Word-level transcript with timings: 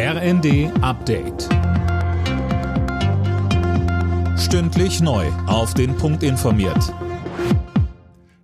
RND 0.00 0.70
Update. 0.80 1.48
Stündlich 4.38 5.00
neu. 5.00 5.26
Auf 5.48 5.74
den 5.74 5.96
Punkt 5.96 6.22
informiert. 6.22 6.94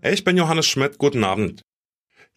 Ich 0.03 0.25
bin 0.25 0.37
Johannes 0.37 0.67
Schmidt. 0.67 0.99
Guten 0.99 1.23
Abend. 1.23 1.63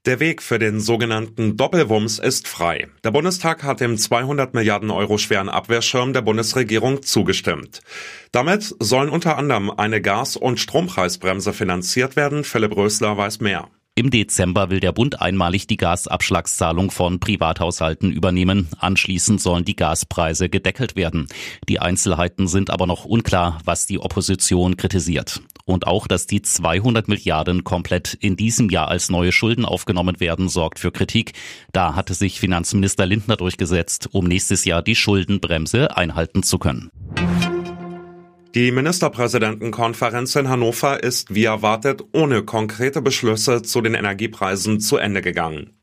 Der 0.05 0.19
Weg 0.19 0.43
für 0.43 0.59
den 0.59 0.79
sogenannten 0.79 1.57
Doppelwumms 1.57 2.19
ist 2.19 2.47
frei. 2.47 2.89
Der 3.03 3.09
Bundestag 3.09 3.63
hat 3.63 3.79
dem 3.79 3.97
200 3.97 4.53
Milliarden 4.53 4.91
Euro 4.91 5.17
schweren 5.17 5.49
Abwehrschirm 5.49 6.13
der 6.13 6.21
Bundesregierung 6.21 7.01
zugestimmt. 7.01 7.81
Damit 8.31 8.75
sollen 8.79 9.09
unter 9.09 9.39
anderem 9.39 9.71
eine 9.71 9.99
Gas- 9.99 10.37
und 10.37 10.59
Strompreisbremse 10.59 11.53
finanziert 11.53 12.17
werden. 12.17 12.43
Philipp 12.43 12.77
Rösler 12.77 13.17
weiß 13.17 13.39
mehr. 13.39 13.67
Im 13.97 14.11
Dezember 14.11 14.69
will 14.69 14.79
der 14.79 14.91
Bund 14.91 15.21
einmalig 15.21 15.65
die 15.65 15.75
Gasabschlagszahlung 15.75 16.91
von 16.91 17.19
Privathaushalten 17.19 18.11
übernehmen. 18.11 18.67
Anschließend 18.77 19.41
sollen 19.41 19.65
die 19.65 19.75
Gaspreise 19.75 20.49
gedeckelt 20.49 20.95
werden. 20.95 21.27
Die 21.67 21.79
Einzelheiten 21.79 22.47
sind 22.47 22.69
aber 22.69 22.85
noch 22.85 23.05
unklar, 23.05 23.59
was 23.65 23.87
die 23.87 23.97
Opposition 23.97 24.77
kritisiert. 24.77 25.41
Und 25.65 25.87
auch, 25.87 26.05
dass 26.05 26.27
die 26.27 26.43
200 26.43 27.07
Milliarden 27.07 27.63
komplett 27.63 28.13
in 28.13 28.37
diesem 28.37 28.69
Jahr 28.69 28.87
als 28.87 29.09
neue 29.09 29.31
Schulden 29.31 29.65
aufgenommen 29.65 30.19
werden, 30.19 30.47
sorgt 30.47 30.77
für 30.77 30.91
Kritik. 30.91 31.33
Da 31.73 31.95
hatte 31.95 32.13
sich 32.13 32.39
Finanzminister 32.39 33.07
Lindner 33.07 33.35
durchgesetzt, 33.35 34.09
um 34.11 34.27
nächstes 34.27 34.63
Jahr 34.63 34.83
die 34.83 34.95
Schuldenbremse 34.95 35.97
einhalten 35.97 36.43
zu 36.43 36.59
können. 36.59 36.91
Die 38.57 38.71
Ministerpräsidentenkonferenz 38.71 40.35
in 40.35 40.49
Hannover 40.49 41.03
ist 41.03 41.35
wie 41.35 41.43
erwartet 41.43 42.01
ohne 42.11 42.41
konkrete 42.41 43.03
Beschlüsse 43.03 43.61
zu 43.61 43.81
den 43.81 43.93
Energiepreisen 43.93 44.79
zu 44.79 44.97
Ende 44.97 45.21
gegangen. 45.21 45.77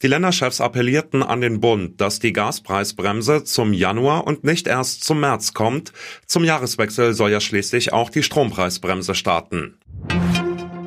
Die 0.00 0.06
Länderchefs 0.06 0.60
appellierten 0.60 1.24
an 1.24 1.40
den 1.40 1.58
Bund, 1.58 2.00
dass 2.00 2.20
die 2.20 2.32
Gaspreisbremse 2.32 3.42
zum 3.42 3.72
Januar 3.72 4.28
und 4.28 4.44
nicht 4.44 4.68
erst 4.68 5.02
zum 5.02 5.18
März 5.18 5.54
kommt. 5.54 5.92
Zum 6.24 6.44
Jahreswechsel 6.44 7.14
soll 7.14 7.32
ja 7.32 7.40
schließlich 7.40 7.92
auch 7.92 8.10
die 8.10 8.22
Strompreisbremse 8.22 9.16
starten. 9.16 9.80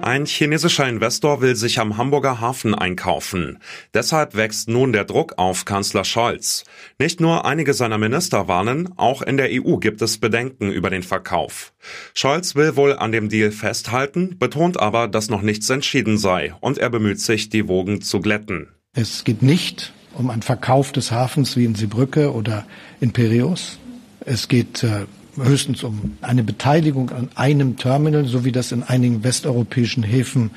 Ein 0.06 0.26
chinesischer 0.26 0.86
Investor 0.86 1.40
will 1.40 1.56
sich 1.56 1.80
am 1.80 1.96
Hamburger 1.96 2.42
Hafen 2.42 2.76
einkaufen. 2.76 3.60
Deshalb 3.94 4.36
wächst 4.36 4.68
nun 4.68 4.92
der 4.92 5.06
Druck 5.06 5.36
auf 5.38 5.64
Kanzler 5.64 6.04
Scholz. 6.04 6.66
Nicht 7.00 7.22
nur 7.22 7.46
einige 7.46 7.74
seiner 7.74 7.98
Minister 7.98 8.50
warnen, 8.50 8.90
auch 8.98 9.22
in 9.22 9.38
der 9.38 9.48
EU 9.50 9.78
gibt 9.78 10.02
es 10.02 10.18
Bedenken 10.18 10.74
über 10.74 10.90
den 10.90 11.04
Verkauf. 11.04 11.72
Scholz 12.14 12.54
will 12.54 12.76
wohl 12.76 12.98
an 12.98 13.14
dem 13.14 13.30
Deal 13.30 13.52
festhalten, 13.52 14.36
betont 14.38 14.78
aber, 14.78 15.08
dass 15.08 15.30
noch 15.30 15.42
nichts 15.42 15.70
entschieden 15.70 16.18
sei 16.18 16.54
und 16.60 16.80
er 16.80 16.90
bemüht 16.90 17.22
sich, 17.22 17.48
die 17.48 17.70
Wogen 17.70 18.02
zu 18.02 18.20
glätten. 18.20 18.68
Es 18.94 19.24
geht 19.24 19.42
nicht 19.42 19.94
um 20.16 20.30
einen 20.30 20.42
Verkauf 20.42 20.92
des 20.92 21.14
Hafens 21.14 21.56
wie 21.56 21.64
in 21.64 21.76
Seebrücke 21.76 22.34
oder 22.34 22.66
in 23.00 23.14
Piräus. 23.14 23.80
Es 24.26 24.50
geht 24.50 24.84
äh, 24.84 25.06
höchstens 25.36 25.84
um 25.84 26.18
eine 26.22 26.44
Beteiligung 26.44 27.10
an 27.12 27.30
einem 27.36 27.78
Terminal, 27.78 28.26
so 28.26 28.46
wie 28.46 28.52
das 28.52 28.72
in 28.72 28.84
einigen 28.84 29.24
westeuropäischen 29.24 30.04
Häfen 30.04 30.52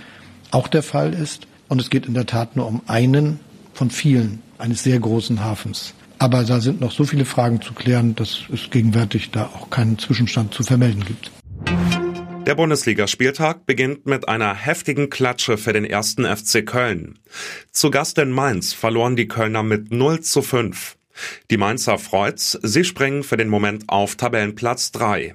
auch 0.50 0.68
der 0.68 0.82
Fall 0.82 1.14
ist. 1.14 1.46
Und 1.68 1.80
es 1.80 1.90
geht 1.90 2.06
in 2.06 2.14
der 2.14 2.26
Tat 2.26 2.56
nur 2.56 2.66
um 2.66 2.82
einen 2.86 3.40
von 3.74 3.90
vielen 3.90 4.42
eines 4.58 4.82
sehr 4.82 4.98
großen 4.98 5.42
Hafens. 5.42 5.94
Aber 6.18 6.44
da 6.44 6.60
sind 6.60 6.80
noch 6.80 6.92
so 6.92 7.04
viele 7.04 7.24
Fragen 7.24 7.60
zu 7.60 7.74
klären, 7.74 8.14
dass 8.14 8.44
es 8.52 8.70
gegenwärtig 8.70 9.30
da 9.32 9.44
auch 9.46 9.68
keinen 9.68 9.98
Zwischenstand 9.98 10.54
zu 10.54 10.62
vermelden 10.62 11.04
gibt. 11.04 11.30
Der 12.46 12.54
Bundesligaspieltag 12.54 13.66
beginnt 13.66 14.06
mit 14.06 14.28
einer 14.28 14.54
heftigen 14.54 15.10
Klatsche 15.10 15.58
für 15.58 15.72
den 15.72 15.84
ersten 15.84 16.24
FC 16.24 16.64
Köln. 16.64 17.18
Zu 17.72 17.90
Gast 17.90 18.18
in 18.18 18.30
Mainz 18.30 18.72
verloren 18.72 19.16
die 19.16 19.26
Kölner 19.26 19.64
mit 19.64 19.90
0 19.90 20.20
zu 20.20 20.42
5. 20.42 20.96
Die 21.50 21.56
Mainzer 21.56 21.98
freut's, 21.98 22.58
sie 22.62 22.84
springen 22.84 23.22
für 23.22 23.36
den 23.36 23.48
Moment 23.48 23.84
auf 23.88 24.16
Tabellenplatz 24.16 24.92
3. 24.92 25.34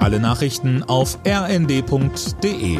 Alle 0.00 0.20
Nachrichten 0.20 0.82
auf 0.82 1.18
rnd.de 1.26 2.78